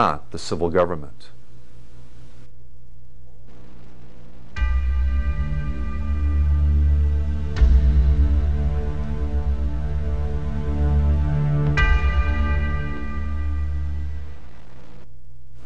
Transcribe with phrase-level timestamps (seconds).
[0.00, 1.28] not the civil government.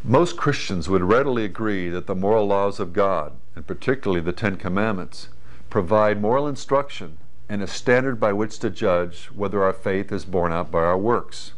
[0.02, 4.56] Most Christians would readily agree that the moral laws of God, and particularly the Ten
[4.56, 5.28] Commandments,
[5.70, 10.52] provide moral instruction and a standard by which to judge whether our faith is borne
[10.52, 11.52] out by our works.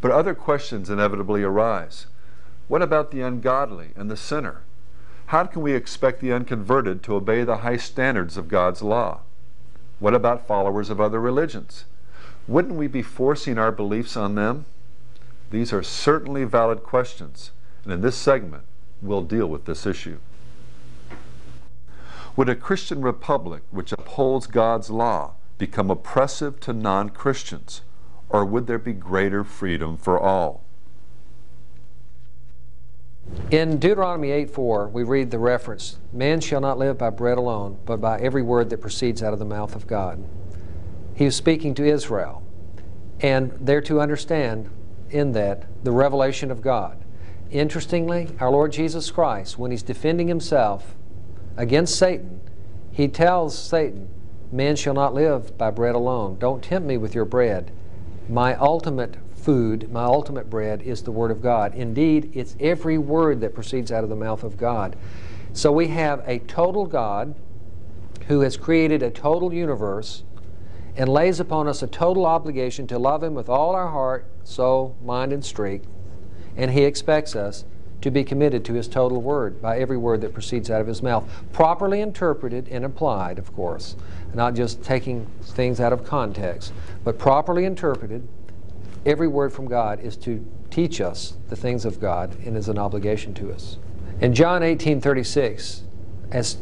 [0.00, 2.06] But other questions inevitably arise.
[2.68, 4.62] What about the ungodly and the sinner?
[5.26, 9.20] How can we expect the unconverted to obey the high standards of God's law?
[9.98, 11.84] What about followers of other religions?
[12.48, 14.64] Wouldn't we be forcing our beliefs on them?
[15.50, 17.50] These are certainly valid questions,
[17.84, 18.64] and in this segment,
[19.02, 20.18] we'll deal with this issue.
[22.36, 27.82] Would a Christian republic which upholds God's law become oppressive to non Christians,
[28.30, 30.64] or would there be greater freedom for all?
[33.50, 37.78] In Deuteronomy 8 4, we read the reference Man shall not live by bread alone,
[37.84, 40.24] but by every word that proceeds out of the mouth of God.
[41.14, 42.42] He was speaking to Israel,
[43.20, 44.70] and they're to understand
[45.10, 47.04] in that the revelation of God.
[47.50, 50.94] Interestingly, our Lord Jesus Christ, when he's defending himself
[51.56, 52.40] against Satan,
[52.92, 54.08] he tells Satan,
[54.52, 56.38] Man shall not live by bread alone.
[56.38, 57.72] Don't tempt me with your bread.
[58.30, 61.74] My ultimate food, my ultimate bread is the Word of God.
[61.74, 64.94] Indeed, it's every word that proceeds out of the mouth of God.
[65.52, 67.34] So we have a total God
[68.28, 70.22] who has created a total universe
[70.94, 74.96] and lays upon us a total obligation to love Him with all our heart, soul,
[75.02, 75.88] mind, and strength.
[76.56, 77.64] And He expects us
[78.00, 81.02] to be committed to His total word by every word that proceeds out of His
[81.02, 83.96] mouth, properly interpreted and applied, of course,
[84.34, 86.72] not just taking things out of context,
[87.04, 88.26] but properly interpreted.
[89.06, 92.78] Every word from God is to teach us the things of God and is an
[92.78, 93.78] obligation to us.
[94.20, 95.82] In John 18:36,
[96.30, 96.58] as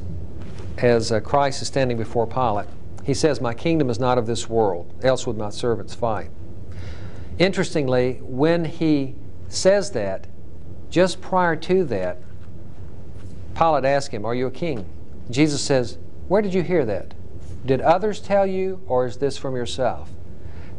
[0.78, 2.68] as uh, Christ is standing before Pilate,
[3.04, 6.30] he says, My kingdom is not of this world, else would my servants fight.
[7.38, 9.14] Interestingly, when he
[9.48, 10.26] says that,
[10.90, 12.18] just prior to that,
[13.56, 14.86] Pilate asked him, Are you a king?
[15.30, 17.14] Jesus says, Where did you hear that?
[17.64, 20.10] Did others tell you, or is this from yourself?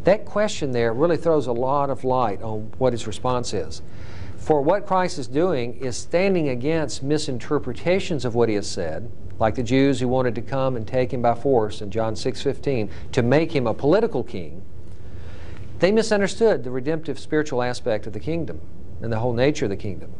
[0.05, 3.81] That question there really throws a lot of light on what his response is.
[4.37, 9.55] For what Christ is doing is standing against misinterpretations of what he has said, like
[9.55, 13.21] the Jews who wanted to come and take him by force in John 6:15 to
[13.21, 14.61] make him a political king.
[15.79, 18.61] They misunderstood the redemptive spiritual aspect of the kingdom
[19.01, 20.11] and the whole nature of the kingdom.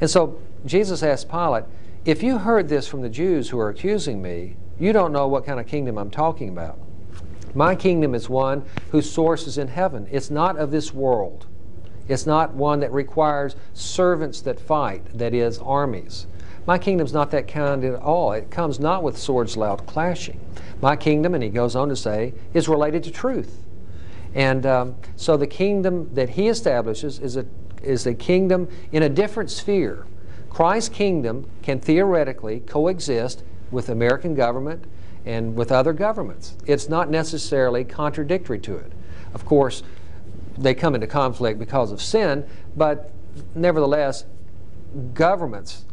[0.00, 1.64] And so Jesus asked Pilate,
[2.04, 5.44] if you heard this from the Jews who are accusing me, you don't know what
[5.44, 6.78] kind of kingdom I'm talking about.
[7.54, 10.08] My kingdom is one whose source is in heaven.
[10.10, 11.46] It's not of this world.
[12.08, 16.26] It's not one that requires servants that fight, that is, armies.
[16.66, 18.32] My kingdom's not that kind at all.
[18.32, 20.40] It comes not with swords loud clashing.
[20.80, 23.64] My kingdom, and he goes on to say, is related to truth.
[24.34, 27.46] And um, so the kingdom that he establishes is a,
[27.82, 30.06] is a kingdom in a different sphere.
[30.48, 34.84] Christ's kingdom can theoretically coexist with American government
[35.24, 36.56] and with other governments.
[36.66, 38.92] It's not necessarily contradictory to it.
[39.34, 39.82] Of course,
[40.58, 42.46] they come into conflict because of sin,
[42.76, 43.10] but
[43.54, 44.24] nevertheless,
[45.14, 45.84] governments,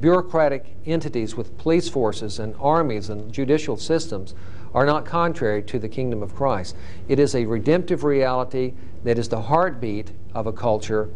[0.00, 4.34] bureaucratic entities with police forces and armies and judicial systems
[4.74, 6.76] are not contrary to the kingdom of Christ.
[7.08, 8.74] It is a redemptive reality
[9.04, 11.10] that is the heartbeat of a culture.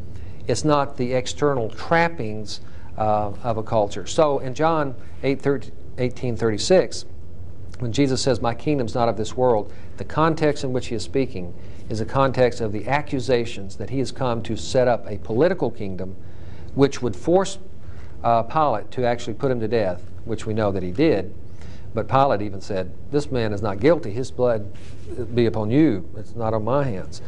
[0.48, 2.60] It's not the external trappings
[2.98, 4.06] uh, of a culture.
[4.06, 7.04] So in John 8, 13, 18 36,
[7.78, 11.02] when Jesus says, My kingdom's not of this world, the context in which he is
[11.02, 11.54] speaking
[11.88, 15.70] is a context of the accusations that he has come to set up a political
[15.70, 16.16] kingdom
[16.74, 17.58] which would force
[18.24, 21.34] uh, Pilate to actually put him to death, which we know that he did.
[21.94, 24.10] But Pilate even said, This man is not guilty.
[24.10, 24.72] His blood
[25.34, 26.08] be upon you.
[26.16, 27.20] It's not on my hands.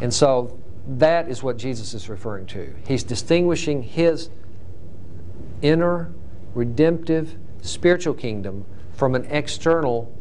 [0.00, 2.74] And so that is what Jesus is referring to.
[2.86, 4.30] He's distinguishing his
[5.60, 6.12] inner,
[6.54, 10.14] redemptive, spiritual kingdom from an external,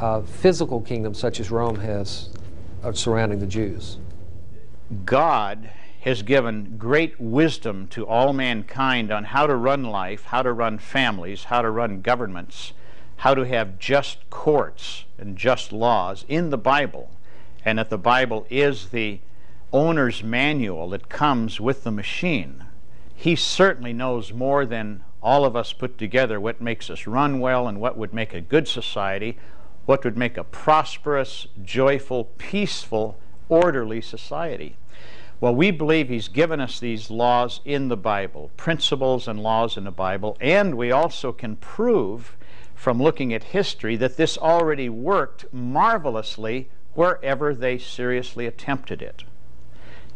[0.00, 2.30] uh, physical kingdom such as Rome has
[2.82, 3.98] uh, surrounding the Jews.
[5.04, 5.70] God
[6.00, 10.78] has given great wisdom to all mankind on how to run life, how to run
[10.78, 12.72] families, how to run governments,
[13.16, 17.10] how to have just courts and just laws in the Bible,
[17.64, 19.20] and that the Bible is the
[19.72, 22.64] owner's manual that comes with the machine.
[23.14, 27.68] He certainly knows more than all of us put together what makes us run well
[27.68, 29.38] and what would make a good society,
[29.86, 34.76] what would make a prosperous, joyful, peaceful, orderly society.
[35.40, 39.84] Well, we believe He's given us these laws in the Bible, principles and laws in
[39.84, 42.36] the Bible, and we also can prove
[42.74, 49.24] from looking at history that this already worked marvelously wherever they seriously attempted it.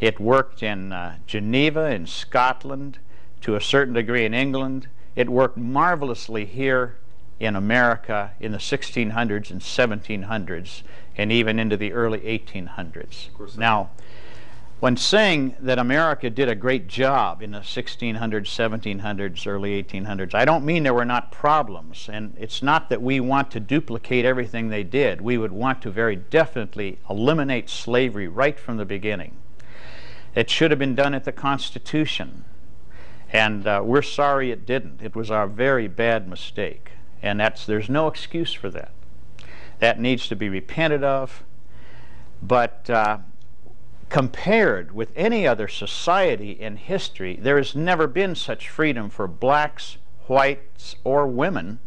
[0.01, 2.99] It worked in uh, Geneva, in Scotland,
[3.41, 4.89] to a certain degree in England.
[5.17, 6.99] It worked marvelously here
[7.41, 10.83] in America in the 1600s and 1700s,
[11.17, 13.57] and even into the early 1800s.
[13.57, 13.91] Now,
[14.79, 20.45] when saying that America did a great job in the 1600s, 1700s, early 1800s, I
[20.45, 22.11] don't mean there were not problems.
[22.13, 25.23] And it's not that we want to duplicate everything they did.
[25.23, 29.39] We would want to very definitely eliminate slavery right from the beginning.
[30.35, 32.45] It should have been done at the Constitution.
[33.33, 35.03] And uh, we're sorry it didn't.
[35.03, 36.93] It was our very bad mistake.
[37.23, 38.93] And that's, there's no excuse for that.
[39.79, 41.43] That needs to be repented of.
[42.43, 43.19] But uh,
[44.09, 49.97] compared with any other society in history, there has never been such freedom for blacks,
[50.27, 51.81] whites, or women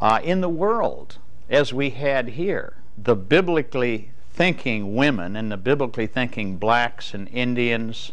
[0.00, 1.18] uh, in the world
[1.48, 2.76] as we had here.
[2.96, 8.12] The biblically thinking women and the biblically thinking blacks and Indians,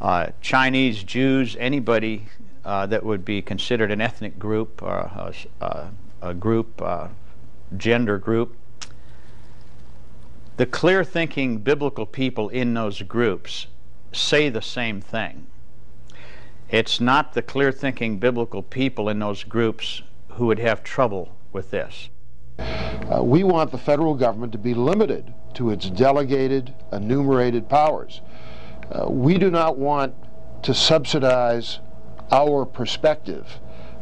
[0.00, 2.26] uh, Chinese, Jews, anybody
[2.64, 5.90] uh, that would be considered an ethnic group or a, a,
[6.22, 7.08] a group, uh,
[7.76, 8.56] gender group,
[10.56, 13.66] the clear thinking biblical people in those groups
[14.12, 15.46] say the same thing.
[16.68, 21.70] It's not the clear thinking biblical people in those groups who would have trouble with
[21.70, 22.10] this.
[22.58, 28.20] Uh, we want the federal government to be limited to its delegated, enumerated powers.
[28.90, 30.14] Uh, we do not want
[30.62, 31.80] to subsidize
[32.30, 33.58] our perspective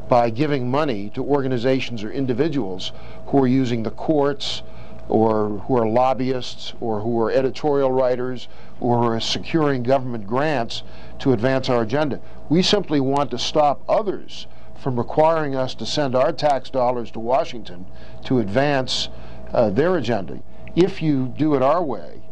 [0.08, 2.92] by giving money to organizations or individuals
[3.26, 4.62] who are using the courts,
[5.08, 8.48] or who are lobbyists or who are editorial writers
[8.80, 10.82] or who are securing government grants
[11.18, 12.20] to advance our agenda.
[12.48, 14.46] We simply want to stop others
[14.76, 17.86] from requiring us to send our tax dollars to Washington
[18.24, 19.08] to advance
[19.52, 20.40] uh, their agenda.
[20.76, 22.22] If you do it our way,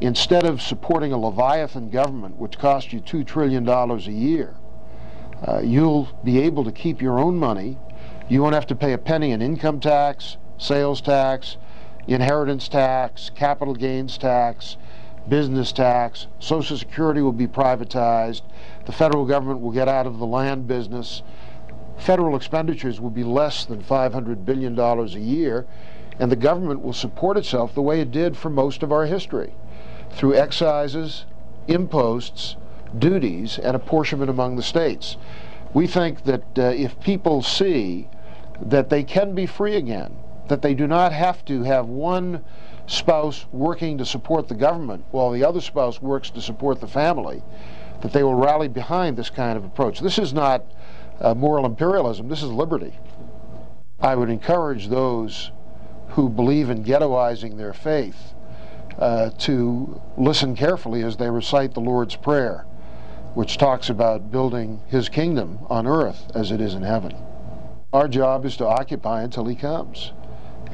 [0.00, 4.54] instead of supporting a Leviathan government, which costs you $2 trillion a year,
[5.46, 7.78] uh, you'll be able to keep your own money.
[8.28, 11.56] You won't have to pay a penny in income tax, sales tax,
[12.06, 14.76] inheritance tax, capital gains tax,
[15.28, 18.42] business tax, Social Security will be privatized,
[18.86, 21.22] the federal government will get out of the land business,
[21.98, 25.66] federal expenditures will be less than $500 billion a year,
[26.18, 29.52] and the government will support itself the way it did for most of our history
[30.12, 31.24] through excises,
[31.66, 32.56] imposts,
[32.98, 35.16] duties, and apportionment among the states.
[35.74, 38.08] We think that uh, if people see
[38.62, 40.16] that they can be free again,
[40.48, 42.42] that they do not have to have one
[42.86, 47.42] spouse working to support the government while the other spouse works to support the family,
[48.00, 50.00] that they will rally behind this kind of approach.
[50.00, 50.64] This is not
[51.20, 52.98] uh, moral imperialism, this is liberty.
[54.00, 55.50] I would encourage those
[56.10, 58.34] who believe in ghettoizing their faith
[58.98, 62.64] uh, to listen carefully as they recite the Lord's Prayer,
[63.34, 67.14] which talks about building His kingdom on earth as it is in heaven.
[67.92, 70.12] Our job is to occupy until He comes.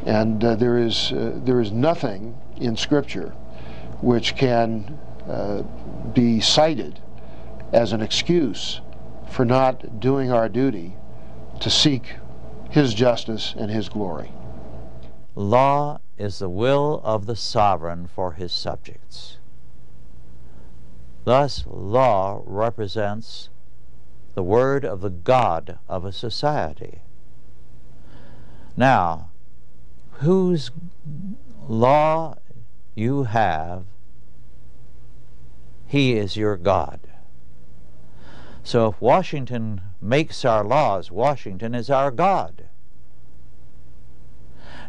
[0.07, 3.31] And uh, there is uh, there is nothing in Scripture
[4.01, 5.63] which can uh,
[6.13, 7.01] be cited
[7.73, 8.81] as an excuse
[9.31, 10.95] for not doing our duty
[11.61, 12.17] to seek
[12.71, 14.33] His justice and His glory.
[15.35, 19.39] Law is the will of the sovereign for his subjects.
[21.25, 23.49] Thus, law represents
[24.35, 27.01] the word of the God of a society.
[28.77, 29.31] Now,
[30.21, 30.71] whose
[31.69, 32.37] law
[32.95, 33.85] you have,
[35.87, 37.01] he is your God.
[38.63, 42.64] So if Washington makes our laws, Washington is our God.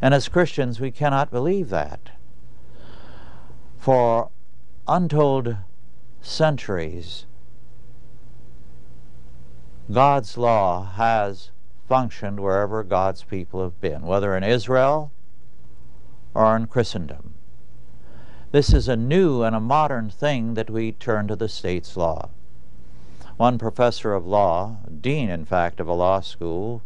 [0.06, 2.12] And as Christians, we cannot believe that.
[3.80, 4.30] For
[4.88, 5.58] untold
[6.22, 7.26] centuries,
[9.92, 11.50] God's law has
[11.90, 15.12] functioned wherever God's people have been, whether in Israel
[16.36, 17.34] or in Christendom.
[18.52, 22.30] This is a new and a modern thing that we turn to the state's law.
[23.38, 26.84] One professor of law, dean in fact of a law school,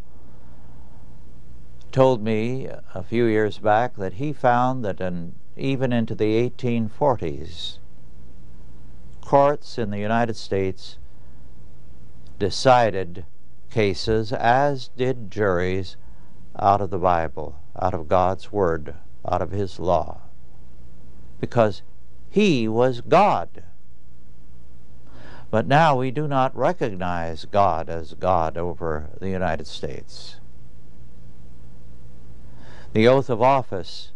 [2.00, 2.66] told me
[2.96, 7.80] a few years back that he found that in, even into the 1840s,
[9.20, 10.98] courts in the United States
[12.40, 13.26] decided
[13.70, 15.98] cases, as did juries,
[16.58, 18.96] out of the Bible, out of God's Word,
[19.30, 20.22] out of His law.
[21.42, 21.82] Because
[22.30, 23.62] He was God.
[25.52, 30.40] But now we do not recognize God as God over the United States.
[32.92, 34.14] The oath of office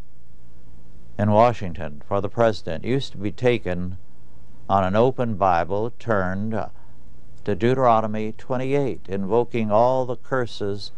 [1.20, 3.98] in Washington for the president used to be taken
[4.68, 6.60] on an open Bible turned
[7.44, 10.92] to Deuteronomy 28, invoking all the curses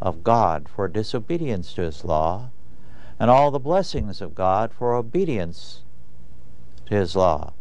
[0.00, 2.50] of God for disobedience to his law
[3.20, 5.82] and all the blessings of God for obedience
[6.86, 7.52] to his law.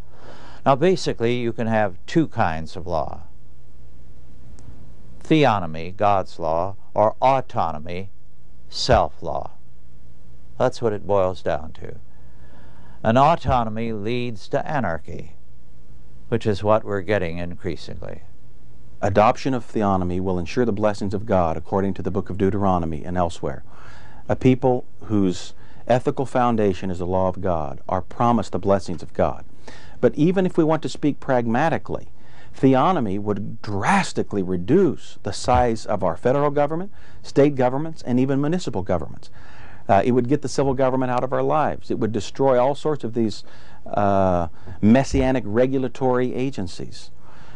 [0.65, 3.23] Now, basically, you can have two kinds of law
[5.23, 8.09] theonomy, God's law, or autonomy,
[8.73, 9.51] self law.
[10.57, 11.95] That's what it boils down to.
[13.03, 15.35] An autonomy leads to anarchy,
[16.29, 18.23] which is what we're getting increasingly.
[19.01, 23.03] Adoption of theonomy will ensure the blessings of God according to the book of Deuteronomy
[23.03, 23.63] and elsewhere.
[24.27, 25.53] A people whose
[25.87, 29.45] ethical foundation is the law of God are promised the blessings of God.
[30.01, 32.07] But even if we want to speak pragmatically,
[32.55, 36.91] theonomy would drastically reduce the size of our federal government,
[37.21, 39.29] state governments, and even municipal governments.
[39.89, 41.91] Uh, it would get the civil government out of our lives.
[41.91, 43.43] It would destroy all sorts of these
[43.85, 44.47] uh,
[44.81, 47.11] messianic regulatory agencies.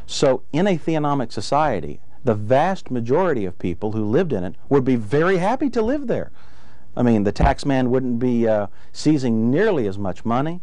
[0.05, 4.83] So, in a theonomic society, the vast majority of people who lived in it would
[4.83, 6.31] be very happy to live there.
[6.95, 10.61] I mean, the tax man wouldn't be uh, seizing nearly as much money.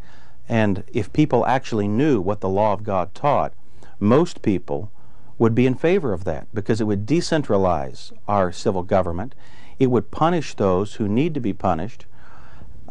[0.48, 3.54] And if people actually knew what the law of God taught,
[3.98, 4.90] most people
[5.38, 9.34] would be in favor of that because it would decentralize our civil government
[9.78, 12.06] it would punish those who need to be punished,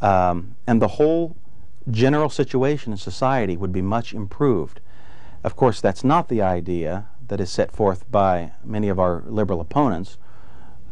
[0.01, 1.35] um, and the whole
[1.89, 4.79] general situation in society would be much improved.
[5.43, 9.61] Of course, that's not the idea that is set forth by many of our liberal
[9.61, 10.17] opponents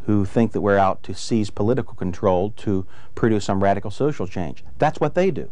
[0.06, 4.64] who think that we're out to seize political control to produce some radical social change.
[4.78, 5.50] That's what they do.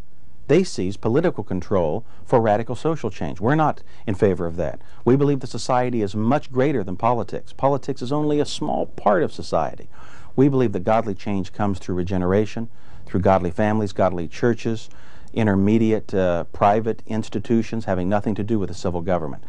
[0.50, 3.40] They seize political control for radical social change.
[3.40, 4.80] We're not in favor of that.
[5.04, 7.52] We believe that society is much greater than politics.
[7.52, 9.88] Politics is only a small part of society.
[10.35, 12.69] We believe that godly change comes through regeneration,
[13.07, 14.90] through godly families, godly churches,
[15.33, 19.45] intermediate uh, private institutions having nothing to do with the civil government,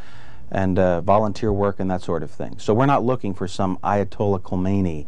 [0.52, 2.60] and uh, volunteer work and that sort of thing.
[2.60, 5.08] So we're not looking for some Ayatollah Khomeini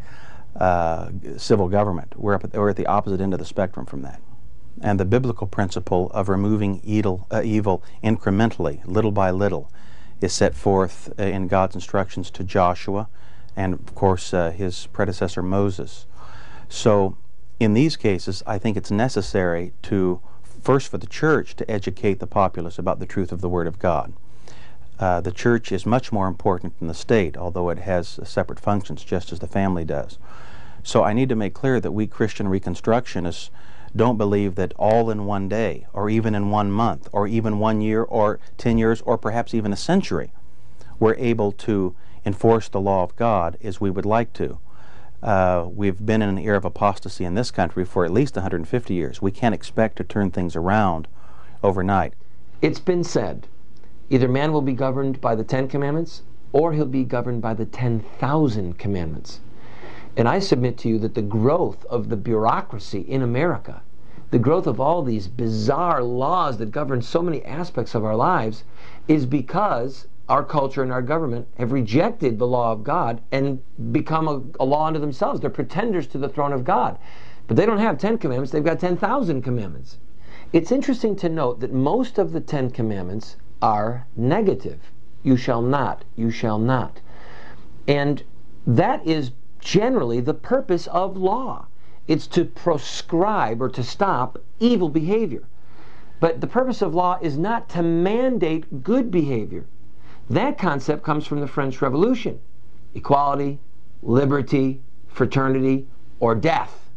[0.55, 2.17] uh, civil government.
[2.17, 4.19] We're, at, we're at the opposite end of the spectrum from that.
[4.81, 9.71] And the biblical principle of removing evil, uh, evil incrementally, little by little,
[10.19, 13.07] is set forth uh, in God's instructions to Joshua
[13.55, 16.05] and of course uh, his predecessor Moses.
[16.69, 17.17] So
[17.59, 22.27] in these cases, I think it's necessary to first for the church to educate the
[22.27, 24.13] populace about the truth of the Word of God.
[24.99, 29.03] Uh, the church is much more important than the state, although it has separate functions,
[29.03, 30.17] just as the family does.
[30.83, 33.49] So I need to make clear that we Christian Reconstructionists
[33.95, 37.81] don't believe that all in one day, or even in one month, or even one
[37.81, 40.31] year, or ten years, or perhaps even a century,
[40.99, 41.95] we're able to
[42.25, 44.59] enforce the law of God as we would like to.
[45.21, 48.93] Uh, we've been in an era of apostasy in this country for at least 150
[48.93, 49.21] years.
[49.21, 51.07] We can't expect to turn things around
[51.63, 52.13] overnight.
[52.61, 53.47] It's been said
[54.09, 57.65] either man will be governed by the Ten Commandments or he'll be governed by the
[57.65, 59.39] 10,000 commandments.
[60.15, 63.81] And I submit to you that the growth of the bureaucracy in America,
[64.29, 68.63] the growth of all these bizarre laws that govern so many aspects of our lives,
[69.07, 74.27] is because our culture and our government have rejected the law of God and become
[74.27, 75.41] a, a, law unto themselves.
[75.41, 76.97] They're pretenders to the throne of God.
[77.47, 79.97] But they don't have 10 commandments, they've got 10,000 commandments.
[80.53, 84.79] It's interesting to note that most of the 10 commandments are negative.
[85.23, 87.01] You shall not, you shall not.
[87.87, 88.23] And
[88.65, 89.31] that is
[89.63, 91.67] generally the purpose of law.
[92.07, 95.43] It's to proscribe or to stop evil behavior.
[96.19, 99.65] But the purpose of law is not to mandate good behavior.
[100.29, 102.39] That concept comes from the French Revolution
[102.95, 103.59] equality,
[104.03, 105.87] liberty, fraternity,
[106.19, 106.89] or death.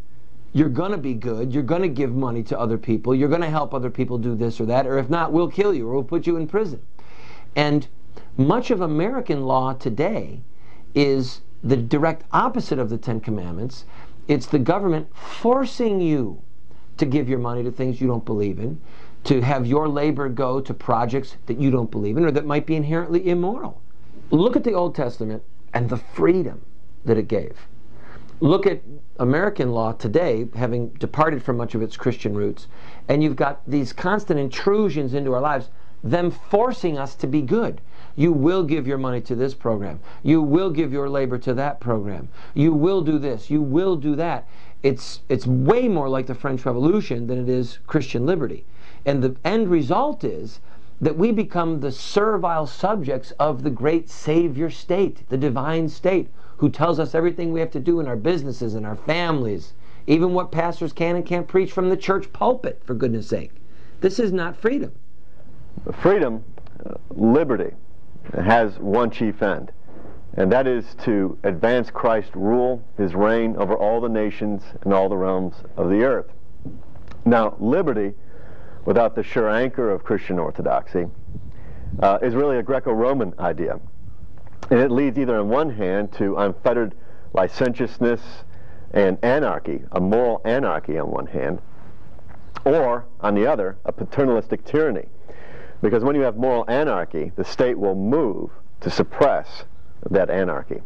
[0.52, 1.52] You're going to be good.
[1.52, 3.14] You're going to give money to other people.
[3.14, 4.86] You're going to help other people do this or that.
[4.86, 6.80] Or if not, we'll kill you or we'll put you in prison.
[7.54, 7.88] And
[8.36, 10.40] much of American law today
[10.94, 13.84] is the direct opposite of the Ten Commandments.
[14.28, 16.40] It's the government forcing you
[16.96, 18.80] to give your money to things you don't believe in,
[19.24, 22.66] to have your labor go to projects that you don't believe in or that might
[22.66, 23.82] be inherently immoral.
[24.30, 25.42] Look at the Old Testament
[25.74, 26.62] and the freedom
[27.04, 27.66] that it gave.
[28.38, 28.82] Look at
[29.18, 32.68] American law today, having departed from much of its Christian roots,
[33.08, 35.70] and you've got these constant intrusions into our lives,
[36.04, 37.80] them forcing us to be good.
[38.16, 40.00] You will give your money to this program.
[40.22, 42.28] You will give your labor to that program.
[42.54, 43.50] You will do this.
[43.50, 44.48] You will do that.
[44.82, 48.64] It's, it's way more like the French Revolution than it is Christian liberty.
[49.04, 50.60] And the end result is
[51.00, 56.70] that we become the servile subjects of the great Savior state, the divine state, who
[56.70, 59.74] tells us everything we have to do in our businesses and our families,
[60.06, 63.50] even what pastors can and can't preach from the church pulpit, for goodness sake.
[64.00, 64.92] This is not freedom.
[66.00, 66.42] Freedom,
[66.84, 67.72] uh, liberty,
[68.34, 69.72] has one chief end,
[70.34, 75.08] and that is to advance Christ's rule, his reign over all the nations and all
[75.08, 76.32] the realms of the earth.
[77.24, 78.14] Now, liberty
[78.84, 81.06] without the sure anchor of Christian orthodoxy
[82.00, 83.80] uh, is really a Greco-Roman idea.
[84.70, 86.94] And it leads either on one hand to unfettered
[87.32, 88.20] licentiousness
[88.92, 91.60] and anarchy, a moral anarchy on one hand,
[92.64, 95.06] or on the other, a paternalistic tyranny.
[95.82, 99.64] Because when you have moral anarchy, the state will move to suppress
[100.10, 100.80] that anarchy.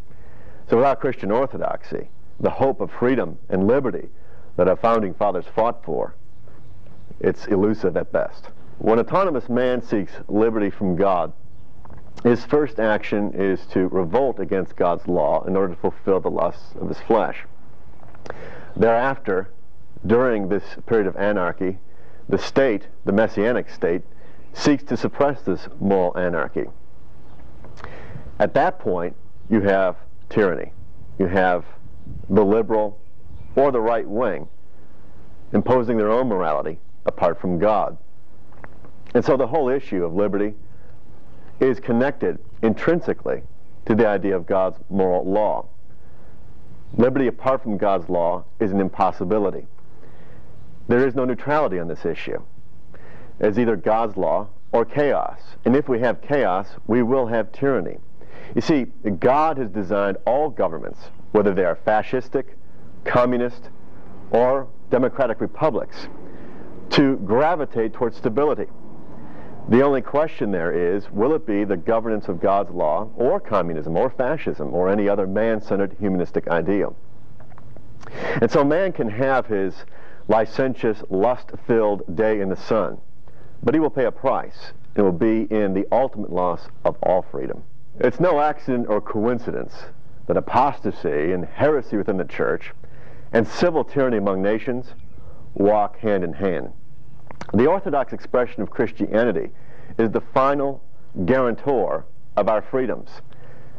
[0.68, 4.08] So without Christian orthodoxy, the hope of freedom and liberty
[4.56, 6.14] that our founding fathers fought for
[7.20, 8.48] it's elusive at best.
[8.78, 11.32] When autonomous man seeks liberty from God,
[12.24, 16.74] his first action is to revolt against God's law in order to fulfill the lusts
[16.80, 17.44] of his flesh.
[18.74, 19.50] Thereafter,
[20.06, 21.78] during this period of anarchy,
[22.28, 24.02] the state, the messianic state,
[24.52, 26.66] seeks to suppress this moral anarchy.
[28.38, 29.14] At that point,
[29.48, 29.96] you have
[30.28, 30.72] tyranny.
[31.18, 31.64] You have
[32.28, 32.98] the liberal
[33.54, 34.48] or the right wing
[35.52, 37.96] imposing their own morality apart from God.
[39.14, 40.54] And so the whole issue of liberty
[41.58, 43.42] is connected intrinsically
[43.86, 45.66] to the idea of God's moral law.
[46.96, 49.66] Liberty apart from God's law is an impossibility.
[50.88, 52.42] There is no neutrality on this issue.
[53.40, 55.40] It's either God's law or chaos.
[55.64, 57.96] And if we have chaos, we will have tyranny.
[58.54, 58.86] You see,
[59.18, 61.00] God has designed all governments,
[61.32, 62.44] whether they are fascistic,
[63.04, 63.70] communist,
[64.30, 66.08] or democratic republics,
[66.90, 68.66] to gravitate towards stability.
[69.68, 73.96] The only question there is, will it be the governance of God's law, or communism,
[73.96, 76.96] or fascism, or any other man-centered humanistic ideal?
[78.40, 79.74] And so man can have his
[80.28, 82.98] licentious, lust-filled day in the sun,
[83.62, 84.72] but he will pay a price.
[84.94, 87.62] It will be in the ultimate loss of all freedom.
[87.98, 89.74] It's no accident or coincidence
[90.26, 92.72] that apostasy and heresy within the church
[93.32, 94.94] and civil tyranny among nations
[95.54, 96.72] walk hand in hand.
[97.52, 99.50] The Orthodox expression of Christianity
[99.98, 100.82] is the final
[101.24, 102.04] guarantor
[102.36, 103.10] of our freedoms.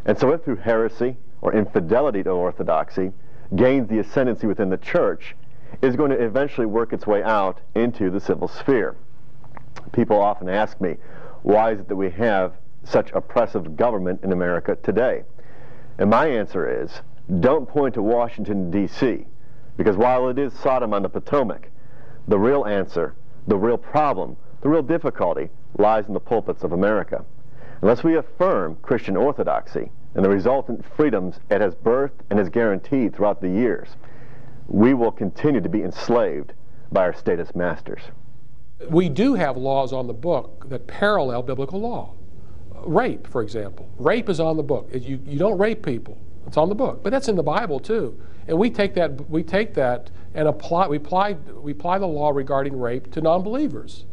[0.05, 3.11] And so if through heresy or infidelity to orthodoxy
[3.55, 5.35] gains the ascendancy within the church,
[5.81, 8.95] is going to eventually work its way out into the civil sphere.
[9.91, 10.95] People often ask me,
[11.43, 15.23] why is it that we have such oppressive government in America today?
[15.97, 17.01] And my answer is,
[17.39, 19.25] don't point to Washington, D.C.,
[19.77, 21.69] because while it is Sodom on the Potomac,
[22.27, 23.15] the real answer
[23.47, 27.25] the real problem, the real difficulty, lies in the pulpits of America.
[27.81, 33.15] Unless we affirm Christian orthodoxy and the resultant freedoms it has birthed and has guaranteed
[33.15, 33.89] throughout the years,
[34.67, 36.53] we will continue to be enslaved
[36.91, 38.01] by our status masters.
[38.89, 42.13] We do have laws on the book that parallel biblical law.
[42.83, 43.89] Rape, for example.
[43.97, 44.89] Rape is on the book.
[44.91, 46.17] You, you don't rape people.
[46.47, 47.03] It's on the book.
[47.03, 48.19] But that's in the Bible too.
[48.47, 52.31] And we take that we take that and apply we apply we apply the law
[52.31, 54.05] regarding rape to non-believers.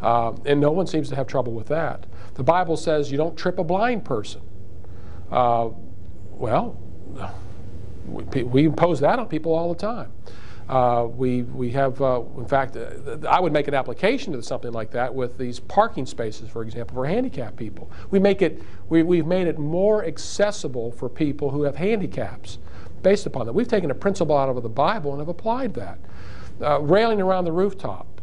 [0.00, 2.06] Uh, and no one seems to have trouble with that.
[2.34, 4.40] The Bible says you don't trip a blind person.
[5.30, 5.70] Uh,
[6.30, 6.80] well,
[8.06, 10.10] we, we, impose that on people all the time.
[10.70, 14.70] Uh, we, we have, uh, in fact, uh, I would make an application to something
[14.70, 17.90] like that with these parking spaces, for example, for handicapped people.
[18.12, 22.58] We make it, we, we've made it more accessible for people who have handicaps
[23.02, 23.52] based upon that.
[23.52, 25.98] We've taken a principle out of the Bible and have applied that.
[26.62, 28.20] Uh, railing around the rooftop.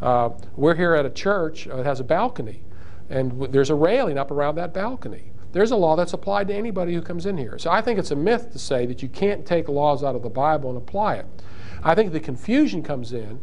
[0.00, 2.62] Uh, we're here at a church that has a balcony,
[3.10, 5.32] and there's a railing up around that balcony.
[5.50, 7.58] There's a law that's applied to anybody who comes in here.
[7.58, 10.22] So I think it's a myth to say that you can't take laws out of
[10.22, 11.26] the Bible and apply it.
[11.82, 13.40] I think the confusion comes in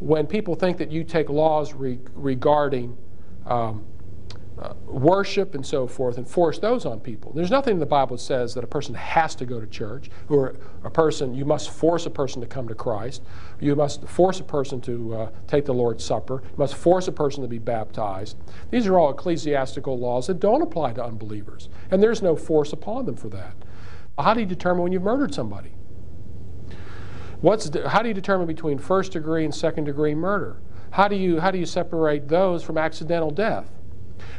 [0.00, 2.96] when people think that you take laws re regarding
[3.46, 3.84] um,
[4.60, 7.32] uh, worship and so forth and force those on people.
[7.32, 10.10] There's nothing in the Bible that says that a person has to go to church
[10.28, 13.22] or a person, you must force a person to come to Christ.
[13.60, 16.42] You must force a person to uh, take the Lord's Supper.
[16.42, 18.36] You must force a person to be baptized.
[18.70, 23.06] These are all ecclesiastical laws that don't apply to unbelievers, and there's no force upon
[23.06, 23.54] them for that.
[24.18, 25.70] How do you determine when you've murdered somebody?
[27.40, 30.60] What's, how do you determine between first degree and second degree murder?
[30.90, 33.70] How do you, how do you separate those from accidental death?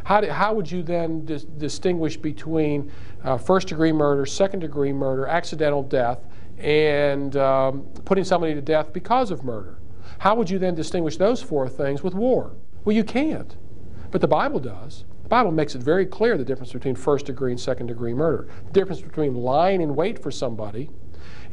[0.03, 2.91] How, do, how would you then dis distinguish between
[3.23, 6.19] uh, first degree murder, second degree murder, accidental death,
[6.57, 9.79] and um, putting somebody to death because of murder?
[10.17, 12.55] How would you then distinguish those four things with war?
[12.83, 13.55] Well, you can't.
[14.11, 15.05] But the Bible does.
[15.23, 18.49] The Bible makes it very clear the difference between first degree and second degree murder.
[18.65, 20.89] The difference between lying in wait for somebody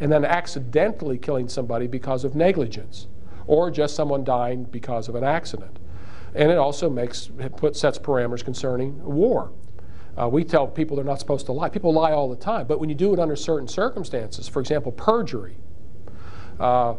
[0.00, 3.06] and then accidentally killing somebody because of negligence
[3.46, 5.78] or just someone dying because of an accident.
[6.34, 9.52] And it also makes it put, sets parameters concerning war.
[10.20, 11.68] Uh, we tell people they're not supposed to lie.
[11.68, 14.92] People lie all the time, but when you do it under certain circumstances, for example,
[14.92, 15.56] perjury.
[16.58, 16.94] Uh,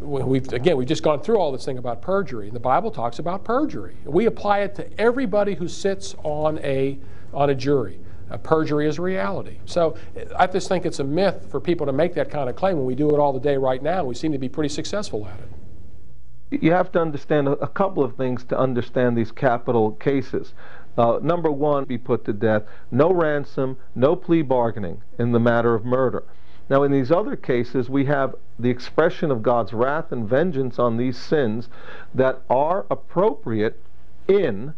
[0.00, 2.48] we've again we've just gone through all this thing about perjury.
[2.48, 3.96] And the Bible talks about perjury.
[4.04, 6.98] We apply it to everybody who sits on a
[7.32, 8.00] on a jury.
[8.30, 9.58] Uh, perjury is reality.
[9.66, 9.96] So
[10.36, 12.86] I just think it's a myth for people to make that kind of claim when
[12.86, 14.04] we do it all the day right now.
[14.04, 16.62] We seem to be pretty successful at it.
[16.62, 20.54] You have to understand a, couple of things to understand these capital cases.
[20.96, 22.62] Uh, number one, be put to death.
[22.90, 26.22] No ransom, no plea bargaining in the matter of murder.
[26.68, 30.96] Now, in these other cases, we have the expression of God's wrath and vengeance on
[30.96, 31.68] these sins
[32.14, 33.80] that are appropriate
[34.26, 34.74] in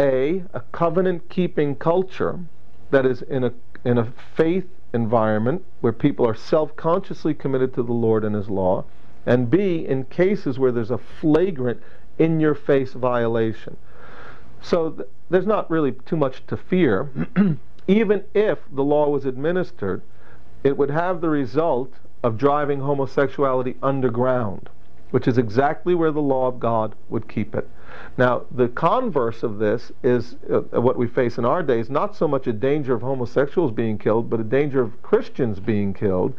[0.00, 2.40] a, a covenant keeping culture
[2.90, 3.52] that is in a,
[3.84, 8.48] in a faith environment where people are self consciously committed to the Lord and His
[8.48, 8.84] law,
[9.26, 11.82] and B, in cases where there's a flagrant
[12.18, 13.76] in your face violation.
[14.60, 17.10] So th- there's not really too much to fear.
[17.86, 20.02] Even if the law was administered,
[20.64, 24.68] it would have the result of driving homosexuality underground,
[25.10, 27.68] which is exactly where the law of God would keep it.
[28.16, 32.28] Now, the converse of this is uh, what we face in our days not so
[32.28, 36.34] much a danger of homosexuals being killed, but a danger of Christians being killed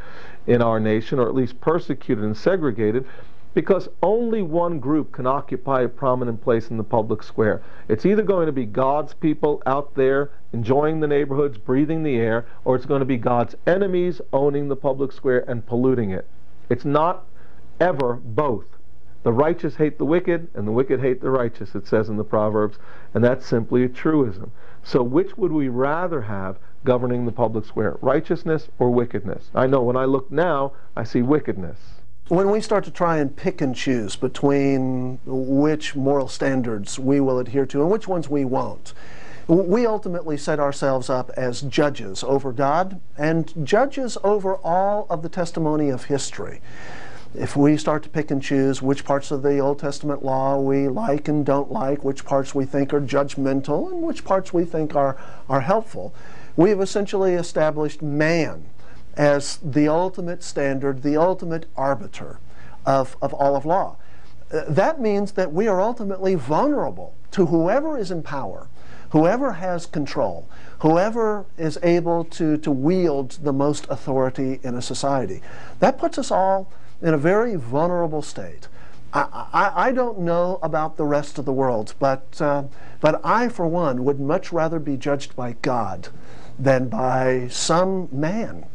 [0.45, 3.05] in our nation, or at least persecuted and segregated,
[3.53, 7.61] because only one group can occupy a prominent place in the public square.
[7.87, 12.45] It's either going to be God's people out there enjoying the neighborhoods, breathing the air,
[12.63, 16.27] or it's going to be God's enemies owning the public square and polluting it.
[16.69, 17.25] It's not
[17.79, 18.65] ever both.
[19.23, 22.23] The righteous hate the wicked, and the wicked hate the righteous, it says in the
[22.23, 22.77] Proverbs,
[23.13, 24.51] and that's simply a truism.
[24.83, 29.49] So, which would we rather have governing the public square, righteousness or wickedness?
[29.53, 31.77] I know when I look now, I see wickedness
[32.29, 37.39] when we start to try and pick and choose between which moral standards we will
[37.39, 38.93] adhere to and which ones we won't,
[39.47, 45.29] we ultimately set ourselves up as judges over God and judges over all of the
[45.29, 46.61] testimony of history.
[47.35, 50.87] If we start to pick and choose which parts of the Old Testament law we
[50.87, 54.95] like and don't like, which parts we think are judgmental, and which parts we think
[54.95, 55.15] are,
[55.47, 56.13] are helpful,
[56.55, 58.65] we have essentially established man
[59.15, 62.39] as the ultimate standard, the ultimate arbiter
[62.83, 63.95] of, of all of law.
[64.51, 68.67] Uh, that means that we are ultimately vulnerable to whoever is in power,
[69.11, 75.43] whoever has control, whoever is able to, to wield the most authority in a society.
[75.79, 78.67] That puts us all in a very vulnerable state.
[79.13, 82.63] I, I, I don't know about the rest of the world, but, uh,
[83.01, 86.09] but I, for one, would much rather be judged by God
[86.59, 88.65] than by some man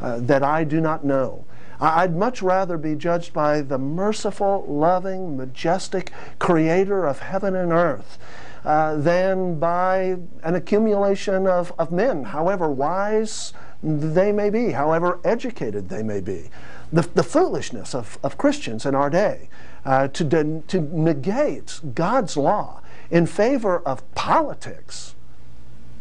[0.00, 1.44] uh, that I do not know.
[1.80, 8.18] I'd much rather be judged by the merciful, loving, majestic creator of heaven and earth
[8.64, 15.88] uh, than by an accumulation of, of men, however wise they may be, however educated
[15.88, 16.50] they may be.
[16.92, 19.48] The, the foolishness of, of Christians in our day
[19.84, 25.14] uh, to, to negate God's law in favor of politics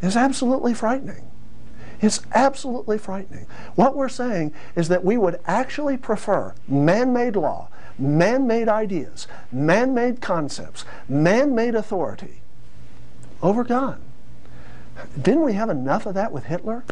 [0.01, 1.25] is absolutely frightening.
[2.01, 3.45] It's absolutely frightening.
[3.75, 9.27] What we're saying is that we would actually prefer man made law, man made ideas,
[9.51, 12.41] man made concepts, man made authority
[13.41, 14.01] over God.
[15.19, 16.83] Didn't we have enough of that with Hitler?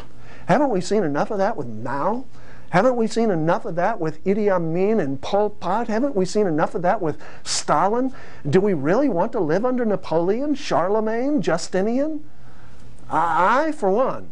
[0.46, 2.24] Haven't we seen enough of that with Mao?
[2.70, 5.88] Haven't we seen enough of that with Idi Amin and Pol Pot?
[5.88, 8.12] Haven't we seen enough of that with Stalin?
[8.48, 12.24] Do we really want to live under Napoleon, Charlemagne, Justinian?
[13.10, 14.30] I, for one,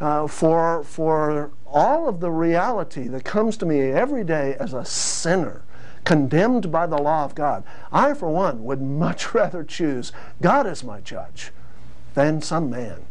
[0.00, 4.84] uh, for, for all of the reality that comes to me every day as a
[4.86, 5.62] sinner,
[6.08, 10.82] condemned by the law of God, I, for one, would much rather choose God as
[10.82, 11.50] my judge
[12.14, 13.04] than some man.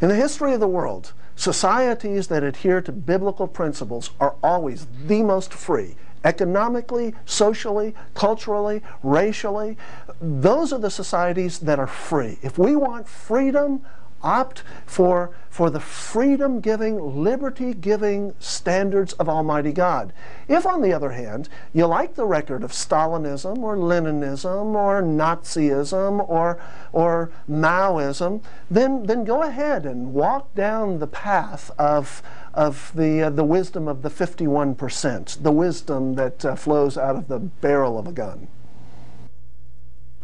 [0.00, 5.22] In the history of the world, societies that adhere to biblical principles are always the
[5.22, 9.76] most free economically, socially, culturally, racially.
[10.20, 12.38] Those are the societies that are free.
[12.42, 13.84] If we want freedom,
[14.22, 20.12] opt for, for the freedom giving, liberty giving standards of Almighty God.
[20.48, 26.28] If, on the other hand, you like the record of Stalinism or Leninism or Nazism
[26.28, 26.60] or,
[26.92, 32.22] or Maoism, then, then go ahead and walk down the path of,
[32.54, 37.28] of the, uh, the wisdom of the 51%, the wisdom that uh, flows out of
[37.28, 38.48] the barrel of a gun.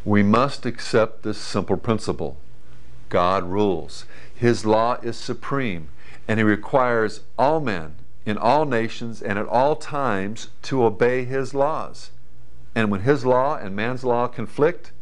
[0.04, 2.36] We must accept this simple principle.
[3.08, 4.06] God rules.
[4.34, 5.88] His law is supreme,
[6.26, 11.54] and He requires all men in all nations and at all times to obey His
[11.54, 12.10] laws.
[12.74, 14.92] And when His law and man's law conflict,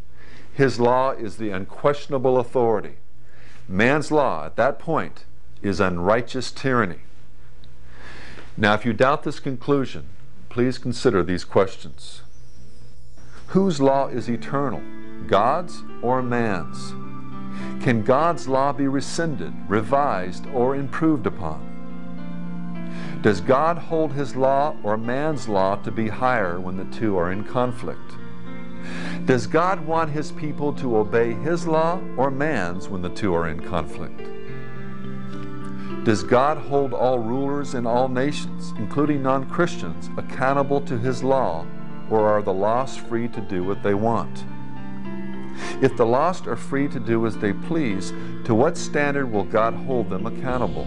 [0.53, 2.97] His law is the unquestionable authority.
[3.69, 5.25] Man's law, at that point,
[5.62, 7.01] is unrighteous tyranny.
[8.57, 10.05] Now, if you doubt this conclusion,
[10.51, 12.23] please consider these questions.
[13.49, 14.83] Whose law is eternal,
[15.27, 16.93] God's or man's?
[17.83, 21.73] Can God's law be rescinded, revised, or improved upon?
[23.23, 27.31] Does God hold his law or man's law to be higher when the two are
[27.31, 28.17] in conflict?
[29.27, 33.49] Does God want his people to obey his law or man's when the two are
[33.49, 34.21] in conflict?
[36.05, 41.65] Does God hold all rulers in all nations, including non Christians, accountable to his law,
[42.11, 44.45] or are the lost free to do what they want?
[45.81, 48.12] If the lost are free to do as they please,
[48.45, 50.87] to what standard will God hold them accountable?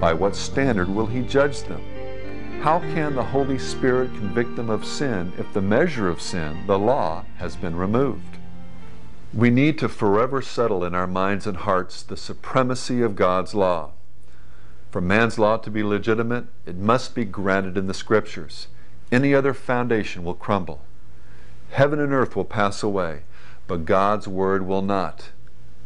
[0.00, 1.82] By what standard will He judge them?
[2.62, 6.78] How can the Holy Spirit convict them of sin if the measure of sin, the
[6.78, 8.38] law, has been removed?
[9.32, 13.92] We need to forever settle in our minds and hearts the supremacy of God's law.
[14.90, 18.68] For man's law to be legitimate, it must be granted in the Scriptures.
[19.12, 20.80] Any other foundation will crumble.
[21.70, 23.22] Heaven and earth will pass away,
[23.66, 25.30] but God's Word will not.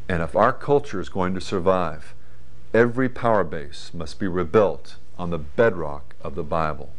[0.08, 2.14] And if our culture is going to survive,
[2.72, 6.92] every power base must be rebuilt on the bedrock of the Bible.